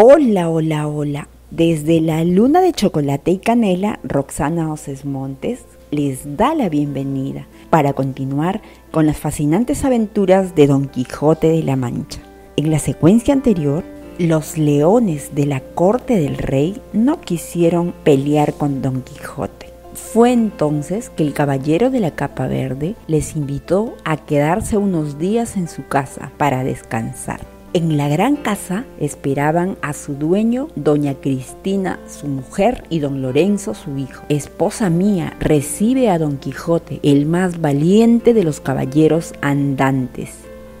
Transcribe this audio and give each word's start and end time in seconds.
Hola, 0.00 0.48
hola, 0.48 0.86
hola. 0.86 1.28
Desde 1.50 2.00
la 2.00 2.22
luna 2.22 2.60
de 2.60 2.72
chocolate 2.72 3.32
y 3.32 3.38
canela, 3.38 3.98
Roxana 4.04 4.72
Oces 4.72 5.04
Montes 5.04 5.64
les 5.90 6.36
da 6.36 6.54
la 6.54 6.68
bienvenida 6.68 7.48
para 7.68 7.94
continuar 7.94 8.62
con 8.92 9.06
las 9.06 9.16
fascinantes 9.16 9.84
aventuras 9.84 10.54
de 10.54 10.68
Don 10.68 10.86
Quijote 10.86 11.48
de 11.48 11.64
la 11.64 11.74
Mancha. 11.74 12.20
En 12.56 12.70
la 12.70 12.78
secuencia 12.78 13.34
anterior, 13.34 13.82
los 14.20 14.56
leones 14.56 15.34
de 15.34 15.46
la 15.46 15.58
corte 15.58 16.16
del 16.16 16.38
rey 16.38 16.80
no 16.92 17.20
quisieron 17.20 17.92
pelear 18.04 18.54
con 18.54 18.80
Don 18.82 19.02
Quijote. 19.02 19.66
Fue 19.94 20.30
entonces 20.30 21.10
que 21.10 21.24
el 21.24 21.32
caballero 21.32 21.90
de 21.90 21.98
la 21.98 22.12
capa 22.12 22.46
verde 22.46 22.94
les 23.08 23.34
invitó 23.34 23.96
a 24.04 24.16
quedarse 24.16 24.76
unos 24.76 25.18
días 25.18 25.56
en 25.56 25.66
su 25.66 25.88
casa 25.88 26.30
para 26.36 26.62
descansar. 26.62 27.57
En 27.78 27.96
la 27.96 28.08
gran 28.08 28.34
casa 28.34 28.86
esperaban 28.98 29.78
a 29.82 29.92
su 29.92 30.14
dueño, 30.14 30.66
doña 30.74 31.14
Cristina, 31.14 32.00
su 32.08 32.26
mujer, 32.26 32.82
y 32.90 32.98
don 32.98 33.22
Lorenzo, 33.22 33.72
su 33.72 33.96
hijo. 33.98 34.24
Esposa 34.28 34.90
mía, 34.90 35.36
recibe 35.38 36.10
a 36.10 36.18
don 36.18 36.38
Quijote, 36.38 36.98
el 37.04 37.24
más 37.24 37.60
valiente 37.60 38.34
de 38.34 38.42
los 38.42 38.58
caballeros 38.58 39.32
andantes. 39.42 40.30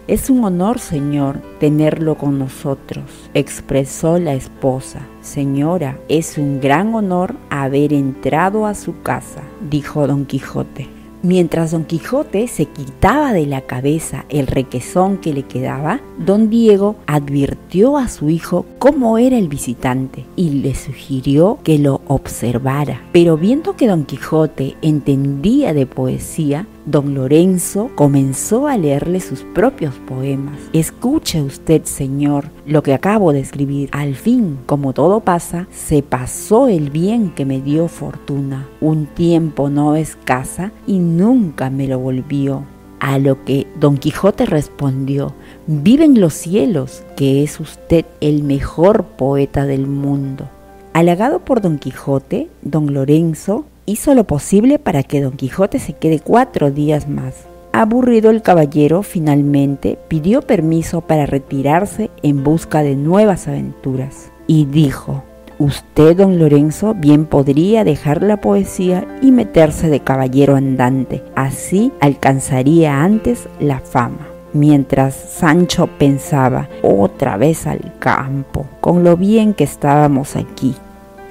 Es 0.08 0.28
un 0.28 0.42
honor, 0.42 0.80
señor, 0.80 1.40
tenerlo 1.60 2.16
con 2.16 2.36
nosotros, 2.36 3.04
expresó 3.32 4.18
la 4.18 4.34
esposa. 4.34 4.98
Señora, 5.20 6.00
es 6.08 6.36
un 6.36 6.60
gran 6.60 6.96
honor 6.96 7.36
haber 7.48 7.92
entrado 7.92 8.66
a 8.66 8.74
su 8.74 9.02
casa, 9.02 9.42
dijo 9.70 10.08
don 10.08 10.26
Quijote. 10.26 10.97
Mientras 11.28 11.72
don 11.72 11.84
Quijote 11.84 12.48
se 12.48 12.64
quitaba 12.64 13.34
de 13.34 13.44
la 13.44 13.60
cabeza 13.60 14.24
el 14.30 14.46
requesón 14.46 15.18
que 15.18 15.34
le 15.34 15.42
quedaba, 15.42 16.00
don 16.16 16.48
Diego 16.48 16.96
advirtió 17.06 17.98
a 17.98 18.08
su 18.08 18.30
hijo 18.30 18.64
cómo 18.78 19.18
era 19.18 19.36
el 19.36 19.46
visitante 19.46 20.24
y 20.36 20.62
le 20.62 20.74
sugirió 20.74 21.58
que 21.64 21.78
lo 21.78 22.00
observara. 22.06 23.02
Pero 23.12 23.36
viendo 23.36 23.76
que 23.76 23.88
don 23.88 24.06
Quijote 24.06 24.76
entendía 24.80 25.74
de 25.74 25.84
poesía, 25.84 26.66
don 26.90 27.14
Lorenzo 27.14 27.90
comenzó 27.94 28.66
a 28.66 28.78
leerle 28.78 29.20
sus 29.20 29.42
propios 29.42 29.94
poemas. 30.06 30.58
Escuche 30.72 31.42
usted, 31.42 31.84
señor, 31.84 32.46
lo 32.64 32.82
que 32.82 32.94
acabo 32.94 33.32
de 33.34 33.40
escribir. 33.40 33.90
Al 33.92 34.14
fin, 34.14 34.58
como 34.64 34.94
todo 34.94 35.20
pasa, 35.20 35.68
se 35.70 36.02
pasó 36.02 36.68
el 36.68 36.90
bien 36.90 37.30
que 37.34 37.44
me 37.44 37.60
dio 37.60 37.88
fortuna. 37.88 38.66
Un 38.80 39.06
tiempo 39.06 39.68
no 39.68 39.96
escasa 39.96 40.72
y 40.86 40.98
nunca 40.98 41.68
me 41.68 41.86
lo 41.88 41.98
volvió. 41.98 42.64
A 43.00 43.18
lo 43.18 43.44
que 43.44 43.66
don 43.78 43.98
Quijote 43.98 44.46
respondió, 44.46 45.34
viven 45.66 46.20
los 46.20 46.32
cielos, 46.32 47.04
que 47.16 47.44
es 47.44 47.60
usted 47.60 48.06
el 48.20 48.42
mejor 48.42 49.04
poeta 49.04 49.66
del 49.66 49.86
mundo. 49.86 50.48
Halagado 50.94 51.44
por 51.44 51.60
don 51.60 51.78
Quijote, 51.78 52.48
don 52.62 52.92
Lorenzo 52.92 53.66
hizo 53.88 54.14
lo 54.14 54.24
posible 54.24 54.78
para 54.78 55.02
que 55.02 55.22
don 55.22 55.32
Quijote 55.32 55.78
se 55.78 55.94
quede 55.94 56.20
cuatro 56.20 56.70
días 56.70 57.08
más. 57.08 57.34
Aburrido 57.72 58.30
el 58.30 58.42
caballero, 58.42 59.02
finalmente 59.02 59.98
pidió 60.08 60.42
permiso 60.42 61.00
para 61.00 61.26
retirarse 61.26 62.10
en 62.22 62.44
busca 62.44 62.82
de 62.82 62.96
nuevas 62.96 63.48
aventuras 63.48 64.30
y 64.46 64.66
dijo, 64.66 65.22
Usted, 65.58 66.16
don 66.16 66.38
Lorenzo, 66.38 66.94
bien 66.94 67.24
podría 67.24 67.82
dejar 67.82 68.22
la 68.22 68.36
poesía 68.36 69.06
y 69.22 69.32
meterse 69.32 69.88
de 69.88 70.00
caballero 70.00 70.54
andante, 70.54 71.22
así 71.34 71.90
alcanzaría 72.00 73.02
antes 73.02 73.48
la 73.58 73.80
fama. 73.80 74.28
Mientras 74.52 75.14
Sancho 75.14 75.88
pensaba, 75.98 76.68
otra 76.82 77.36
vez 77.36 77.66
al 77.66 77.92
campo, 77.98 78.66
con 78.80 79.02
lo 79.02 79.16
bien 79.16 79.52
que 79.52 79.64
estábamos 79.64 80.36
aquí, 80.36 80.74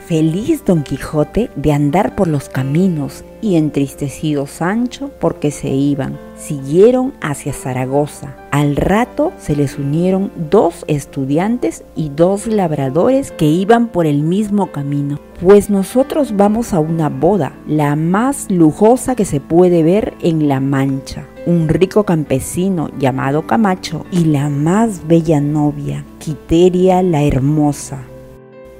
Feliz 0.08 0.64
Don 0.64 0.84
Quijote 0.84 1.52
de 1.58 1.74
andar 1.74 2.16
por 2.16 2.30
los 2.30 2.48
caminos 2.48 3.26
y 3.42 3.58
entristecido 3.58 4.48
Sancho 4.48 5.12
porque 5.20 5.52
se 5.52 5.68
iban. 5.68 6.18
Siguieron 6.38 7.14
hacia 7.20 7.52
Zaragoza. 7.52 8.34
Al 8.52 8.78
rato 8.78 9.34
se 9.38 9.58
les 9.58 9.78
unieron 9.78 10.32
dos 10.50 10.86
estudiantes 10.88 11.84
y 11.94 12.08
dos 12.08 12.48
labradores 12.48 13.32
que 13.32 13.48
iban 13.48 13.90
por 13.90 14.06
el 14.06 14.24
mismo 14.24 14.72
camino. 14.72 15.20
Pues 15.42 15.70
nosotros 15.70 16.38
vamos 16.38 16.74
a 16.74 16.80
una 16.80 17.10
boda, 17.10 17.52
la 17.68 17.98
más 17.98 18.50
lujosa 18.50 19.14
que 19.14 19.26
se 19.26 19.42
puede 19.42 19.84
ver 19.84 20.14
en 20.22 20.48
La 20.48 20.62
Mancha. 20.62 21.26
Un 21.46 21.68
rico 21.68 22.06
campesino 22.06 22.90
llamado 22.98 23.46
Camacho 23.46 24.06
y 24.10 24.24
la 24.24 24.48
más 24.48 25.06
bella 25.06 25.42
novia, 25.42 26.06
Quiteria 26.20 27.04
la 27.04 27.24
Hermosa 27.24 28.06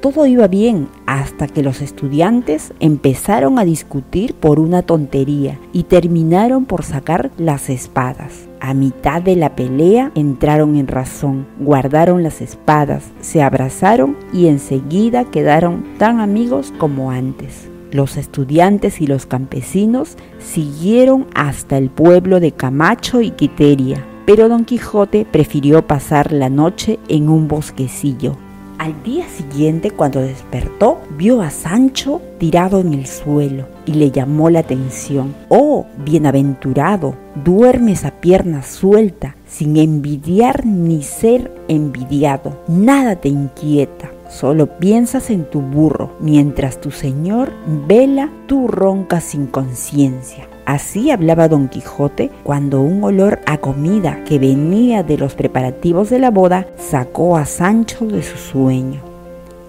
todo 0.02 0.26
iba 0.26 0.48
bien 0.48 0.88
hasta 1.06 1.48
que 1.48 1.64
los 1.64 1.82
estudiantes 1.82 2.74
empezaron 2.80 3.60
a 3.60 3.66
discutir 3.66 4.36
por 4.36 4.60
una 4.60 4.82
tontería 4.82 5.60
y 5.74 5.84
terminaron 5.84 6.66
por 6.66 6.84
sacar 6.84 7.32
las 7.38 7.70
espadas. 7.70 8.48
A 8.60 8.74
mitad 8.74 9.22
de 9.22 9.36
la 9.36 9.56
pelea 9.56 10.12
entraron 10.16 10.76
en 10.76 10.88
razón, 10.88 11.48
guardaron 11.60 12.24
las 12.24 12.42
espadas, 12.42 13.12
se 13.22 13.42
abrazaron 13.42 14.18
y 14.32 14.48
enseguida 14.48 15.26
quedaron 15.26 15.84
tan 15.98 16.20
amigos 16.20 16.74
como 16.78 17.12
antes. 17.12 17.70
Los 17.92 18.18
estudiantes 18.18 19.02
y 19.02 19.08
los 19.08 19.26
campesinos 19.26 20.18
siguieron 20.40 21.28
hasta 21.34 21.78
el 21.78 21.90
pueblo 21.90 22.40
de 22.40 22.52
Camacho 22.52 23.22
y 23.22 23.32
Quiteria, 23.32 24.06
pero 24.26 24.50
Don 24.50 24.66
Quijote 24.66 25.26
prefirió 25.26 25.88
pasar 25.88 26.32
la 26.34 26.50
noche 26.50 27.00
en 27.08 27.30
un 27.30 27.48
bosquecillo 27.48 28.38
al 28.78 29.02
día 29.04 29.28
siguiente, 29.28 29.92
cuando 29.92 30.22
despertó, 30.22 31.00
vio 31.18 31.42
a 31.42 31.50
Sancho 31.50 32.22
tirado 32.38 32.80
en 32.80 32.94
el 32.94 33.08
suelo 33.08 33.68
y 33.86 33.94
le 33.94 34.12
llamó 34.12 34.50
la 34.50 34.60
atención. 34.60 35.34
Oh, 35.50 35.86
bienaventurado, 36.06 37.16
duermes 37.44 38.06
a 38.06 38.12
pierna 38.12 38.64
suelta, 38.64 39.36
sin 39.48 39.78
envidiar 39.78 40.66
ni 40.66 41.02
ser 41.02 41.52
envidiado. 41.68 42.62
Nada 42.68 43.16
te 43.16 43.30
inquieta. 43.30 44.12
Solo 44.30 44.78
piensas 44.78 45.30
en 45.30 45.50
tu 45.50 45.62
burro, 45.62 46.16
mientras 46.20 46.80
tu 46.80 46.92
señor 46.92 47.52
vela, 47.88 48.30
tú 48.46 48.68
roncas 48.68 49.24
sin 49.24 49.48
conciencia. 49.48 50.48
Así 50.68 51.12
hablaba 51.12 51.48
don 51.48 51.70
Quijote 51.70 52.30
cuando 52.44 52.82
un 52.82 53.02
olor 53.02 53.40
a 53.46 53.58
comida 53.58 54.22
que 54.26 54.38
venía 54.38 55.02
de 55.02 55.18
los 55.18 55.34
preparativos 55.34 56.10
de 56.10 56.20
la 56.20 56.30
boda 56.30 56.68
sacó 56.76 57.38
a 57.38 57.46
Sancho 57.46 58.06
de 58.06 58.22
su 58.22 58.38
sueño. 58.38 59.00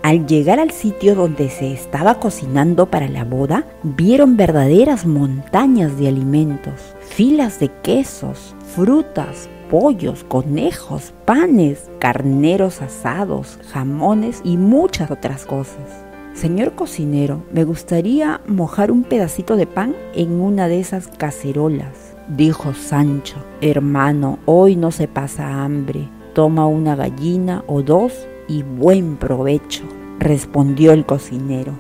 Al 0.03 0.27
llegar 0.27 0.59
al 0.59 0.73
sitio 0.73 1.15
donde 1.15 1.51
se 1.51 1.73
estaba 1.73 2.19
cocinando 2.19 2.87
para 2.87 3.07
la 3.07 3.23
boda, 3.23 3.65
vieron 3.85 4.37
verdaderas 4.37 5.07
montañas 5.07 5.97
de 6.01 6.09
alimentos, 6.09 6.97
filas 6.99 7.61
de 7.61 7.69
quesos, 7.69 8.57
frutas, 8.75 9.49
pollos, 9.71 10.25
conejos, 10.25 11.15
panes, 11.25 11.89
carneros 12.01 12.83
asados, 12.83 13.61
jamones 13.73 14.41
y 14.43 14.57
muchas 14.57 15.13
otras 15.13 15.47
cosas. 15.47 16.08
Señor 16.41 16.75
cocinero, 16.75 17.43
me 17.53 17.65
gustaría 17.65 18.41
mojar 18.47 18.93
un 18.93 19.03
pedacito 19.03 19.57
de 19.57 19.67
pan 19.67 19.97
en 20.15 20.41
una 20.41 20.69
de 20.69 20.79
esas 20.79 21.09
cacerolas, 21.09 22.15
dijo 22.29 22.75
Sancho. 22.75 23.35
Hermano, 23.61 24.39
hoy 24.45 24.77
no 24.77 24.93
se 24.93 25.09
pasa 25.09 25.65
hambre. 25.65 26.09
Toma 26.35 26.69
una 26.69 26.95
gallina 26.95 27.65
o 27.67 27.83
dos 27.83 28.13
y 28.47 28.63
buen 28.63 29.17
provecho, 29.17 29.83
respondió 30.21 30.93
el 30.93 31.05
cocinero. 31.05 31.73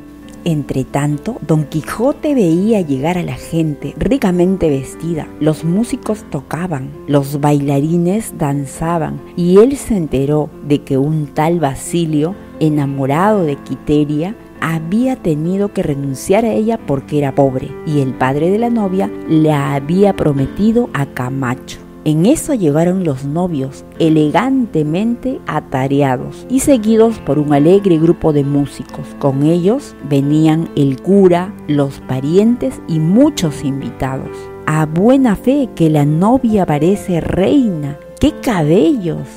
Entretanto, 0.44 1.36
don 1.46 1.64
Quijote 1.64 2.34
veía 2.34 2.80
llegar 2.80 3.16
a 3.16 3.22
la 3.22 3.34
gente 3.36 3.94
ricamente 3.96 4.68
vestida. 4.70 5.28
Los 5.38 5.62
músicos 5.62 6.24
tocaban, 6.30 6.90
los 7.06 7.40
bailarines 7.40 8.36
danzaban 8.38 9.20
y 9.36 9.58
él 9.58 9.76
se 9.76 9.96
enteró 9.96 10.50
de 10.66 10.82
que 10.82 10.98
un 10.98 11.28
tal 11.28 11.60
Basilio, 11.60 12.34
enamorado 12.60 13.44
de 13.44 13.54
Quiteria, 13.54 14.34
había 14.60 15.16
tenido 15.16 15.72
que 15.72 15.82
renunciar 15.82 16.44
a 16.44 16.52
ella 16.52 16.78
porque 16.86 17.18
era 17.18 17.34
pobre 17.34 17.70
y 17.86 18.00
el 18.00 18.14
padre 18.14 18.50
de 18.50 18.58
la 18.58 18.70
novia 18.70 19.10
le 19.28 19.52
había 19.52 20.14
prometido 20.14 20.90
a 20.92 21.06
Camacho. 21.06 21.78
En 22.04 22.24
eso 22.24 22.54
llegaron 22.54 23.04
los 23.04 23.24
novios, 23.24 23.84
elegantemente 23.98 25.40
atareados 25.46 26.46
y 26.48 26.60
seguidos 26.60 27.18
por 27.18 27.38
un 27.38 27.52
alegre 27.52 27.98
grupo 27.98 28.32
de 28.32 28.44
músicos. 28.44 29.06
Con 29.18 29.42
ellos 29.42 29.94
venían 30.08 30.70
el 30.74 31.02
cura, 31.02 31.52
los 31.66 32.00
parientes 32.00 32.80
y 32.88 32.98
muchos 32.98 33.62
invitados. 33.62 34.30
A 34.64 34.86
buena 34.86 35.36
fe 35.36 35.68
que 35.74 35.90
la 35.90 36.06
novia 36.06 36.64
parece 36.64 37.20
reina. 37.20 37.98
¡Qué 38.20 38.32
cabellos! 38.40 39.28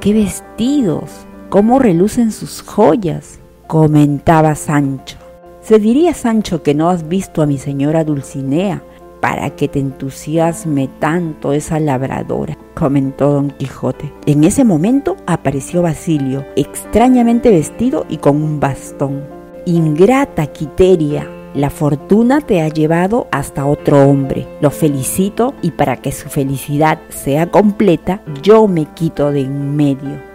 qué 0.00 0.12
vestidos! 0.12 1.10
¡Cómo 1.48 1.78
relucen 1.78 2.30
sus 2.32 2.62
joyas! 2.62 3.41
Comentaba 3.72 4.54
Sancho. 4.54 5.16
Se 5.62 5.78
diría, 5.78 6.12
Sancho, 6.12 6.62
que 6.62 6.74
no 6.74 6.90
has 6.90 7.08
visto 7.08 7.40
a 7.40 7.46
mi 7.46 7.56
señora 7.56 8.04
Dulcinea. 8.04 8.82
para 9.22 9.50
que 9.50 9.68
te 9.68 9.78
entusiasme 9.78 10.90
tanto 10.98 11.52
esa 11.52 11.78
labradora, 11.78 12.58
comentó 12.74 13.32
don 13.32 13.50
Quijote. 13.50 14.12
En 14.26 14.42
ese 14.42 14.64
momento 14.64 15.16
apareció 15.26 15.80
Basilio, 15.80 16.44
extrañamente 16.56 17.48
vestido 17.50 18.04
y 18.10 18.16
con 18.16 18.42
un 18.42 18.58
bastón. 18.58 19.22
Ingrata 19.64 20.48
Quiteria, 20.48 21.30
la 21.54 21.70
fortuna 21.70 22.40
te 22.40 22.60
ha 22.60 22.68
llevado 22.68 23.28
hasta 23.30 23.64
otro 23.64 24.06
hombre. 24.06 24.48
Lo 24.60 24.70
felicito 24.70 25.54
y 25.62 25.70
para 25.70 25.96
que 25.96 26.10
su 26.10 26.28
felicidad 26.28 26.98
sea 27.08 27.50
completa, 27.50 28.22
yo 28.42 28.66
me 28.66 28.86
quito 28.86 29.30
de 29.30 29.42
en 29.42 29.76
medio. 29.76 30.31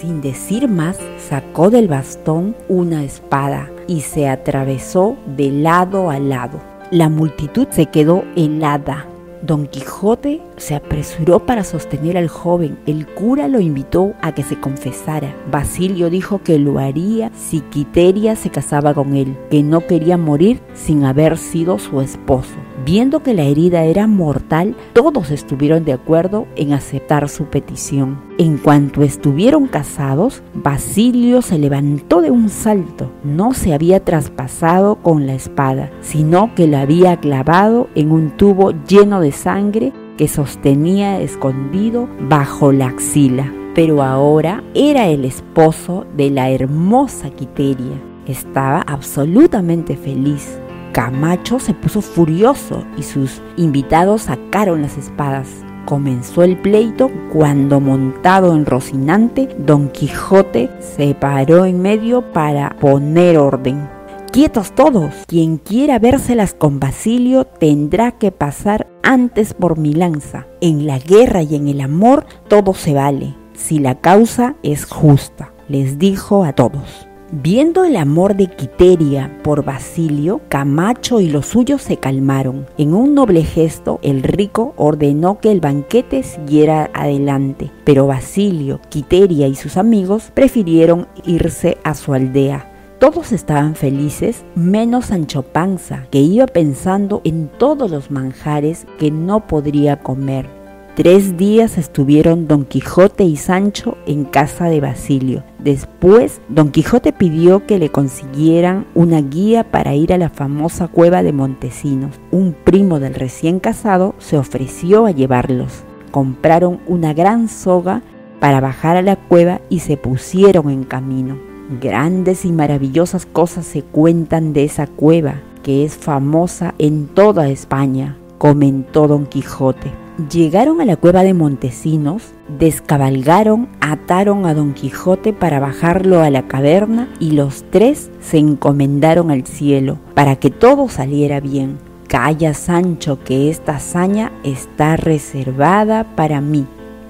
Sin 0.00 0.20
decir 0.20 0.68
más, 0.68 0.98
sacó 1.18 1.70
del 1.70 1.88
bastón 1.88 2.54
una 2.68 3.02
espada 3.02 3.70
y 3.88 4.02
se 4.02 4.28
atravesó 4.28 5.16
de 5.36 5.50
lado 5.50 6.10
a 6.10 6.18
lado. 6.18 6.60
La 6.90 7.08
multitud 7.08 7.66
se 7.70 7.86
quedó 7.86 8.22
helada. 8.36 9.06
Don 9.42 9.66
Quijote 9.66 10.42
se 10.56 10.74
apresuró 10.74 11.46
para 11.46 11.64
sostener 11.64 12.18
al 12.18 12.28
joven. 12.28 12.78
El 12.86 13.06
cura 13.06 13.48
lo 13.48 13.60
invitó 13.60 14.12
a 14.20 14.32
que 14.32 14.42
se 14.42 14.60
confesara. 14.60 15.34
Basilio 15.50 16.10
dijo 16.10 16.42
que 16.42 16.58
lo 16.58 16.78
haría 16.78 17.30
si 17.34 17.60
Quiteria 17.60 18.36
se 18.36 18.50
casaba 18.50 18.92
con 18.92 19.14
él, 19.14 19.36
que 19.50 19.62
no 19.62 19.86
quería 19.86 20.18
morir 20.18 20.60
sin 20.74 21.04
haber 21.04 21.38
sido 21.38 21.78
su 21.78 22.02
esposo. 22.02 22.54
Viendo 22.84 23.22
que 23.22 23.34
la 23.34 23.44
herida 23.44 23.84
era 23.84 24.06
mortal, 24.06 24.76
todos 24.92 25.30
estuvieron 25.30 25.84
de 25.84 25.94
acuerdo 25.94 26.46
en 26.56 26.72
aceptar 26.72 27.28
su 27.28 27.46
petición. 27.46 28.20
En 28.38 28.58
cuanto 28.58 29.02
estuvieron 29.02 29.66
casados, 29.66 30.42
Basilio 30.54 31.40
se 31.40 31.58
levantó 31.58 32.20
de 32.20 32.30
un 32.30 32.48
salto. 32.48 33.10
No 33.24 33.54
se 33.54 33.72
había 33.72 34.04
traspasado 34.04 34.96
con 34.96 35.26
la 35.26 35.34
espada, 35.34 35.90
sino 36.00 36.54
que 36.54 36.66
la 36.66 36.82
había 36.82 37.16
clavado 37.16 37.88
en 37.94 38.12
un 38.12 38.30
tubo 38.36 38.72
lleno 38.86 39.20
de 39.20 39.32
sangre 39.32 39.92
que 40.18 40.28
sostenía 40.28 41.20
escondido 41.20 42.08
bajo 42.28 42.72
la 42.72 42.88
axila. 42.88 43.52
Pero 43.74 44.02
ahora 44.02 44.62
era 44.74 45.08
el 45.08 45.24
esposo 45.24 46.06
de 46.16 46.30
la 46.30 46.50
hermosa 46.50 47.30
Quiteria. 47.30 48.02
Estaba 48.26 48.80
absolutamente 48.80 49.96
feliz. 49.96 50.58
Camacho 50.92 51.58
se 51.58 51.74
puso 51.74 52.00
furioso 52.00 52.84
y 52.96 53.02
sus 53.02 53.42
invitados 53.56 54.22
sacaron 54.22 54.82
las 54.82 54.96
espadas. 54.96 55.48
Comenzó 55.84 56.42
el 56.42 56.56
pleito 56.56 57.10
cuando 57.32 57.80
montado 57.80 58.54
en 58.54 58.66
Rocinante, 58.66 59.48
Don 59.58 59.88
Quijote 59.90 60.68
se 60.80 61.14
paró 61.14 61.64
en 61.64 61.80
medio 61.80 62.32
para 62.32 62.76
poner 62.80 63.38
orden. 63.38 63.88
Quietos 64.32 64.74
todos, 64.74 65.14
quien 65.26 65.58
quiera 65.58 65.98
vérselas 65.98 66.54
con 66.54 66.80
Basilio 66.80 67.46
tendrá 67.46 68.12
que 68.12 68.32
pasar 68.32 68.86
antes 69.02 69.54
por 69.54 69.78
mi 69.78 69.94
lanza. 69.94 70.46
En 70.60 70.86
la 70.86 70.98
guerra 70.98 71.42
y 71.42 71.54
en 71.54 71.68
el 71.68 71.80
amor 71.80 72.26
todo 72.48 72.74
se 72.74 72.92
vale, 72.92 73.34
si 73.54 73.78
la 73.78 74.00
causa 74.00 74.56
es 74.62 74.84
justa, 74.84 75.52
les 75.68 75.98
dijo 75.98 76.44
a 76.44 76.52
todos. 76.52 77.08
Viendo 77.42 77.84
el 77.84 77.96
amor 77.96 78.34
de 78.34 78.46
Quiteria 78.46 79.30
por 79.42 79.62
Basilio, 79.62 80.40
Camacho 80.48 81.20
y 81.20 81.28
los 81.28 81.44
suyos 81.44 81.82
se 81.82 81.98
calmaron. 81.98 82.64
En 82.78 82.94
un 82.94 83.14
noble 83.14 83.44
gesto, 83.44 83.98
el 84.00 84.22
rico 84.22 84.72
ordenó 84.78 85.38
que 85.38 85.52
el 85.52 85.60
banquete 85.60 86.22
siguiera 86.22 86.90
adelante, 86.94 87.70
pero 87.84 88.06
Basilio, 88.06 88.80
Quiteria 88.88 89.48
y 89.48 89.54
sus 89.54 89.76
amigos 89.76 90.30
prefirieron 90.32 91.08
irse 91.26 91.76
a 91.84 91.94
su 91.94 92.14
aldea. 92.14 92.72
Todos 93.00 93.32
estaban 93.32 93.74
felices, 93.74 94.42
menos 94.54 95.06
Sancho 95.06 95.42
Panza, 95.42 96.06
que 96.10 96.20
iba 96.20 96.46
pensando 96.46 97.20
en 97.24 97.48
todos 97.58 97.90
los 97.90 98.10
manjares 98.10 98.86
que 98.98 99.10
no 99.10 99.46
podría 99.46 99.98
comer. 99.98 100.55
Tres 100.96 101.36
días 101.36 101.76
estuvieron 101.76 102.48
Don 102.48 102.64
Quijote 102.64 103.22
y 103.22 103.36
Sancho 103.36 103.98
en 104.06 104.24
casa 104.24 104.70
de 104.70 104.80
Basilio. 104.80 105.44
Después, 105.58 106.40
Don 106.48 106.70
Quijote 106.70 107.12
pidió 107.12 107.66
que 107.66 107.78
le 107.78 107.90
consiguieran 107.90 108.86
una 108.94 109.20
guía 109.20 109.70
para 109.70 109.94
ir 109.94 110.14
a 110.14 110.16
la 110.16 110.30
famosa 110.30 110.88
cueva 110.88 111.22
de 111.22 111.34
Montesinos. 111.34 112.18
Un 112.30 112.54
primo 112.54 112.98
del 112.98 113.12
recién 113.12 113.60
casado 113.60 114.14
se 114.16 114.38
ofreció 114.38 115.04
a 115.04 115.10
llevarlos. 115.10 115.84
Compraron 116.12 116.80
una 116.86 117.12
gran 117.12 117.50
soga 117.50 118.00
para 118.40 118.62
bajar 118.62 118.96
a 118.96 119.02
la 119.02 119.16
cueva 119.16 119.60
y 119.68 119.80
se 119.80 119.98
pusieron 119.98 120.70
en 120.70 120.84
camino. 120.84 121.36
Grandes 121.78 122.46
y 122.46 122.52
maravillosas 122.52 123.26
cosas 123.26 123.66
se 123.66 123.82
cuentan 123.82 124.54
de 124.54 124.64
esa 124.64 124.86
cueva, 124.86 125.42
que 125.62 125.84
es 125.84 125.94
famosa 125.94 126.74
en 126.78 127.06
toda 127.06 127.50
España, 127.50 128.16
comentó 128.38 129.08
Don 129.08 129.26
Quijote. 129.26 130.05
Llegaron 130.16 130.80
a 130.80 130.86
la 130.86 130.96
cueva 130.96 131.24
de 131.24 131.34
Montesinos, 131.34 132.22
descabalgaron, 132.58 133.68
ataron 133.82 134.46
a 134.46 134.54
Don 134.54 134.72
Quijote 134.72 135.34
para 135.34 135.60
bajarlo 135.60 136.22
a 136.22 136.30
la 136.30 136.48
caverna 136.48 137.10
y 137.20 137.32
los 137.32 137.66
tres 137.70 138.10
se 138.22 138.38
encomendaron 138.38 139.30
al 139.30 139.46
cielo 139.46 139.98
para 140.14 140.36
que 140.36 140.48
todo 140.48 140.88
saliera 140.88 141.40
bien. 141.40 141.76
Calla 142.08 142.54
Sancho 142.54 143.22
que 143.24 143.50
esta 143.50 143.76
hazaña 143.76 144.32
está 144.42 144.96
reservada 144.96 146.16
para 146.16 146.40
mí, 146.40 146.64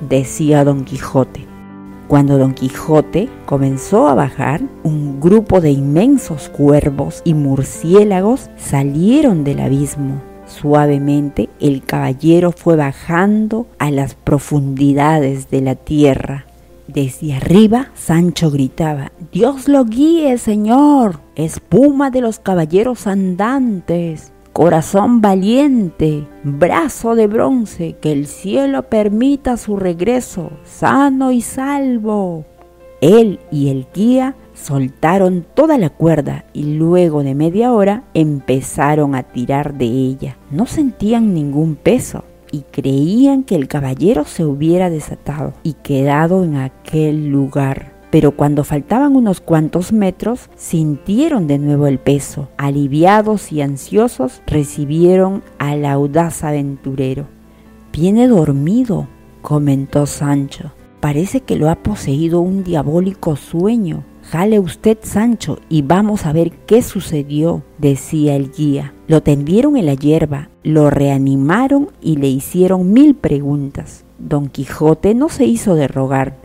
decía 0.09 0.65
Don 0.65 0.85
Quijote. 0.85 1.47
Cuando 2.09 2.39
Don 2.39 2.55
Quijote 2.55 3.29
comenzó 3.47 4.09
a 4.09 4.15
bajar, 4.15 4.63
un 4.83 5.21
grupo 5.21 5.61
de 5.61 5.71
inmensos 5.71 6.49
cuervos 6.49 7.23
y 7.23 7.35
murciélagos 7.35 8.51
salieron 8.57 9.45
del 9.45 9.61
abismo 9.61 10.21
Suavemente 10.47 11.49
el 11.61 11.83
caballero 11.83 12.53
fue 12.53 12.77
bajando 12.77 13.67
a 13.79 13.91
las 13.91 14.15
profundidades 14.15 15.51
de 15.51 15.61
la 15.61 15.75
tierra. 15.75 16.47
Desde 16.87 17.35
arriba 17.35 17.89
Sancho 17.95 18.51
gritaba, 18.51 19.11
Dios 19.33 19.67
lo 19.67 19.85
guíe, 19.85 20.39
Señor, 20.39 21.19
espuma 21.35 22.11
de 22.11 22.21
los 22.21 22.39
caballeros 22.39 23.09
andantes, 23.09 24.33
corazón 24.53 25.21
valiente, 25.21 26.27
brazo 26.45 27.17
de 27.17 27.27
bronce, 27.27 27.97
que 28.01 28.13
el 28.13 28.29
cielo 28.29 28.85
permita 28.85 29.57
su 29.57 29.77
regreso, 29.77 30.51
sano 30.65 31.33
y 31.33 31.43
salvo. 31.43 32.45
Él 33.01 33.41
y 33.51 33.69
el 33.69 33.87
guía 33.93 34.37
soltaron 34.57 35.47
toda 35.55 35.79
la 35.79 35.91
cuerda 35.91 36.47
y 36.53 36.77
luego 36.77 37.23
de 37.23 37.35
media 37.35 37.73
hora 37.73 38.03
empezaron 38.15 39.15
a 39.15 39.23
tirar 39.23 39.75
de 39.75 39.87
ella. 39.87 40.39
No 40.51 40.67
sentían 40.67 41.35
ningún 41.35 41.77
peso 41.77 42.25
y 42.51 42.63
creían 42.63 43.45
que 43.45 43.55
el 43.55 43.69
caballero 43.69 44.25
se 44.25 44.45
hubiera 44.45 44.91
desatado 44.91 45.53
y 45.63 45.75
quedado 45.75 46.43
en 46.43 46.57
aquel 46.57 47.29
lugar. 47.29 47.93
Pero 48.11 48.33
cuando 48.33 48.65
faltaban 48.65 49.15
unos 49.15 49.41
cuantos 49.41 49.93
metros, 49.93 50.49
sintieron 50.57 51.47
de 51.47 51.59
nuevo 51.59 51.87
el 51.87 51.99
peso. 51.99 52.49
Aliviados 52.57 53.53
y 53.53 53.61
ansiosos, 53.61 54.43
recibieron 54.47 55.43
al 55.59 55.85
audaz 55.85 56.45
aventurero. 56.45 57.27
Viene 57.93 58.29
dormido, 58.29 59.09
comentó 59.43 60.07
Sancho. 60.07 60.73
Parece 61.01 61.41
que 61.41 61.57
lo 61.57 61.69
ha 61.69 61.77
poseído 61.77 62.41
un 62.41 62.65
diabólico 62.65 63.37
sueño. 63.37 64.05
Jale 64.31 64.59
usted, 64.59 64.99
Sancho, 65.03 65.61
y 65.69 65.83
vamos 65.83 66.27
a 66.27 66.33
ver 66.33 66.51
qué 66.67 66.83
sucedió, 66.83 67.63
decía 67.79 68.35
el 68.35 68.51
guía. 68.51 68.93
Lo 69.07 69.23
tendieron 69.23 69.77
en 69.77 69.87
la 69.87 69.95
hierba, 69.95 70.49
lo 70.65 70.91
reanimaron 70.91 71.91
y 72.03 72.17
le 72.17 72.27
hicieron 72.27 72.93
mil 72.93 73.15
preguntas. 73.15 74.05
Don 74.19 74.49
Quijote 74.49 75.15
no 75.15 75.29
se 75.29 75.45
hizo 75.45 75.77
de 75.77 75.87
rogar. 75.87 76.39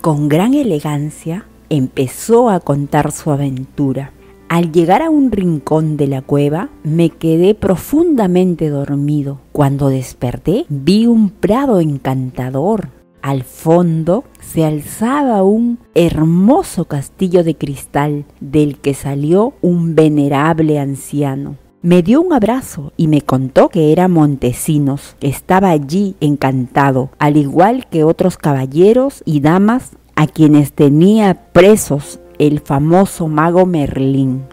Con 0.00 0.28
gran 0.28 0.54
elegancia 0.54 1.46
empezó 1.70 2.50
a 2.50 2.58
contar 2.58 3.12
su 3.12 3.30
aventura. 3.30 4.10
Al 4.48 4.72
llegar 4.72 5.00
a 5.00 5.10
un 5.10 5.30
rincón 5.30 5.96
de 5.96 6.08
la 6.08 6.22
cueva, 6.22 6.70
me 6.82 7.10
quedé 7.10 7.54
profundamente 7.54 8.68
dormido. 8.68 9.38
Cuando 9.52 9.90
desperté, 9.90 10.66
vi 10.68 11.06
un 11.06 11.30
prado 11.30 11.78
encantador 11.78 12.95
al 13.26 13.42
fondo 13.42 14.22
se 14.38 14.64
alzaba 14.64 15.42
un 15.42 15.80
hermoso 15.96 16.84
castillo 16.84 17.42
de 17.42 17.56
cristal 17.56 18.24
del 18.38 18.78
que 18.78 18.94
salió 18.94 19.54
un 19.62 19.96
venerable 19.96 20.78
anciano. 20.78 21.56
Me 21.82 22.04
dio 22.04 22.20
un 22.20 22.32
abrazo 22.32 22.92
y 22.96 23.08
me 23.08 23.22
contó 23.22 23.68
que 23.68 23.90
era 23.90 24.06
Montesinos, 24.06 25.16
que 25.18 25.26
estaba 25.26 25.70
allí 25.70 26.14
encantado, 26.20 27.10
al 27.18 27.36
igual 27.36 27.88
que 27.88 28.04
otros 28.04 28.36
caballeros 28.36 29.24
y 29.26 29.40
damas 29.40 29.90
a 30.14 30.28
quienes 30.28 30.72
tenía 30.72 31.50
presos 31.52 32.20
el 32.38 32.60
famoso 32.60 33.26
mago 33.26 33.66
Merlín. 33.66 34.44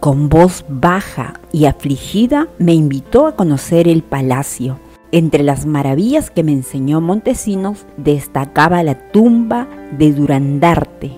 Con 0.00 0.30
voz 0.30 0.64
baja 0.66 1.40
y 1.52 1.66
afligida 1.66 2.48
me 2.58 2.72
invitó 2.72 3.26
a 3.26 3.36
conocer 3.36 3.86
el 3.86 4.02
palacio 4.02 4.78
entre 5.14 5.44
las 5.44 5.64
maravillas 5.64 6.28
que 6.28 6.42
me 6.42 6.50
enseñó 6.50 7.00
Montesinos 7.00 7.86
destacaba 7.96 8.82
la 8.82 8.96
tumba 8.96 9.68
de 9.96 10.12
Durandarte. 10.12 11.12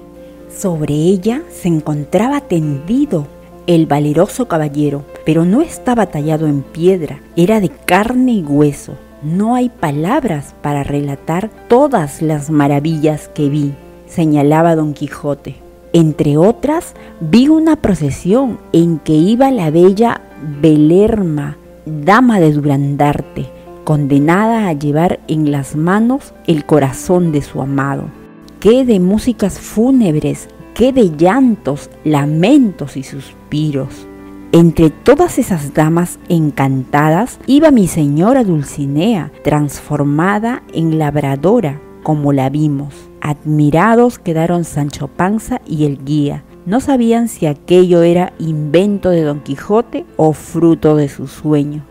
Sobre 0.55 0.93
ella 0.93 1.41
se 1.51 1.69
encontraba 1.69 2.43
tendido 2.43 3.27
el 3.67 3.87
valeroso 3.87 4.49
caballero, 4.49 5.03
pero 5.25 5.47
no 5.47 5.63
estaba 5.63 6.05
tallado 6.05 6.47
en 6.47 6.61
piedra, 6.61 7.21
era 7.37 7.59
de 7.59 7.71
carne 7.71 8.33
y 8.33 8.43
hueso. 8.43 8.97
No 9.23 9.55
hay 9.55 9.71
palabras 9.71 10.55
para 10.61 10.85
relatar 10.85 11.49
todas 11.67 12.21
las 12.21 12.51
maravillas 12.51 13.29
que 13.29 13.49
vi, 13.49 13.73
señalaba 14.07 14.77
don 14.77 14.93
Quijote. 14.93 15.57
Entre 15.95 16.37
otras, 16.37 16.95
vi 17.21 17.49
una 17.49 17.77
procesión 17.77 18.59
en 18.75 18.99
que 18.99 19.15
iba 19.15 19.51
la 19.51 19.71
bella 19.71 20.21
Belerma, 20.61 21.57
dama 21.87 22.41
de 22.41 22.53
Durandarte, 22.53 23.56
condenada 23.87 24.67
a 24.67 24.73
llevar 24.73 25.21
en 25.29 25.53
las 25.53 25.77
manos 25.77 26.35
el 26.49 26.67
corazón 26.67 27.31
de 27.31 27.41
su 27.41 27.63
amado. 27.63 28.07
Qué 28.59 28.85
de 28.85 28.99
músicas 28.99 29.61
fúnebres, 29.61 30.49
qué 30.75 30.93
de 30.93 31.17
llantos, 31.17 31.89
lamentos 32.03 32.97
y 32.97 33.05
suspiros. 33.05 34.09
Entre 34.51 34.91
todas 34.91 35.39
esas 35.39 35.73
damas 35.73 36.19
encantadas 36.29 37.39
iba 37.47 37.71
mi 37.71 37.87
señora 37.87 38.43
Dulcinea, 38.43 39.31
transformada 39.45 40.65
en 40.73 40.99
labradora, 40.99 41.81
como 42.03 42.33
la 42.33 42.51
vimos. 42.51 42.93
Admirados 43.21 44.19
quedaron 44.19 44.65
Sancho 44.65 45.07
Panza 45.07 45.61
y 45.65 45.85
el 45.85 46.05
guía. 46.05 46.43
No 46.67 46.81
sabían 46.81 47.29
si 47.29 47.47
aquello 47.47 48.03
era 48.03 48.33
invento 48.41 49.11
de 49.11 49.23
Don 49.23 49.39
Quijote 49.39 50.05
o 50.17 50.33
fruto 50.33 50.97
de 50.97 51.09
su 51.09 51.29
sueño. 51.29 51.85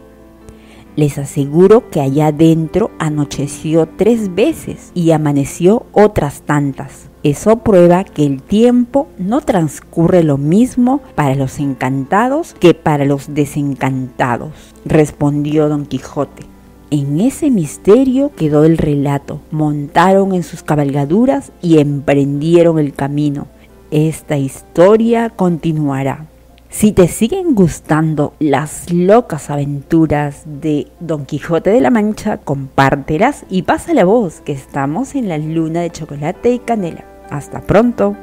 Les 0.96 1.18
aseguro 1.18 1.90
que 1.90 2.00
allá 2.00 2.28
adentro 2.28 2.92
anocheció 3.00 3.88
tres 3.98 4.34
veces 4.34 4.92
y 4.94 5.12
amaneció 5.12 5.86
otras 5.92 6.42
tantas. 6.42 7.10
Eso 7.24 7.58
prueba 7.58 8.04
que 8.04 8.26
el 8.26 8.42
tiempo 8.42 9.08
no 9.18 9.42
transcurre 9.42 10.24
lo 10.24 10.38
mismo 10.38 11.02
para 11.16 11.36
los 11.36 11.60
encantados 11.60 12.54
que 12.54 12.74
para 12.74 13.04
los 13.04 13.34
desencantados, 13.34 14.52
respondió 14.86 15.68
don 15.68 15.86
Quijote. 15.86 16.44
En 16.92 17.20
ese 17.20 17.50
misterio 17.50 18.32
quedó 18.38 18.64
el 18.64 18.78
relato. 18.78 19.42
Montaron 19.52 20.34
en 20.34 20.44
sus 20.44 20.64
cabalgaduras 20.64 21.52
y 21.62 21.80
emprendieron 21.80 22.80
el 22.80 22.94
camino. 22.94 23.48
Esta 23.92 24.38
historia 24.38 25.30
continuará. 25.30 26.28
Si 26.76 26.92
te 26.92 27.08
siguen 27.08 27.56
gustando 27.56 28.34
las 28.38 28.92
locas 28.92 29.50
aventuras 29.50 30.44
de 30.46 30.88
Don 31.00 31.26
Quijote 31.26 31.70
de 31.70 31.80
la 31.80 31.90
Mancha, 31.90 32.40
compártelas 32.40 33.46
y 33.50 33.62
pasa 33.62 33.94
la 33.94 34.04
voz 34.04 34.42
que 34.42 34.52
estamos 34.52 35.16
en 35.16 35.30
la 35.30 35.38
luna 35.38 35.80
de 35.80 35.90
chocolate 35.90 36.52
y 36.52 36.60
canela. 36.60 37.06
Hasta 37.30 37.62
pronto. 37.62 38.18